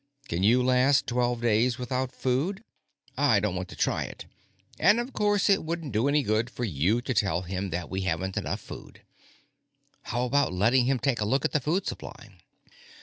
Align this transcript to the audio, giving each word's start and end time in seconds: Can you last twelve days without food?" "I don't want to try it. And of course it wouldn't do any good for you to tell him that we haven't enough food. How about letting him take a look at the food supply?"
Can 0.27 0.41
you 0.41 0.63
last 0.63 1.05
twelve 1.05 1.41
days 1.41 1.77
without 1.77 2.11
food?" 2.11 2.63
"I 3.19 3.39
don't 3.39 3.55
want 3.55 3.69
to 3.69 3.75
try 3.75 4.03
it. 4.05 4.25
And 4.79 4.99
of 4.99 5.13
course 5.13 5.47
it 5.47 5.63
wouldn't 5.63 5.91
do 5.91 6.07
any 6.07 6.23
good 6.23 6.49
for 6.49 6.63
you 6.63 7.03
to 7.03 7.13
tell 7.13 7.43
him 7.43 7.69
that 7.69 7.87
we 7.87 8.01
haven't 8.01 8.35
enough 8.35 8.61
food. 8.61 9.01
How 10.05 10.25
about 10.25 10.53
letting 10.53 10.85
him 10.85 10.97
take 10.97 11.21
a 11.21 11.25
look 11.25 11.45
at 11.45 11.51
the 11.51 11.61
food 11.61 11.85
supply?" 11.85 12.29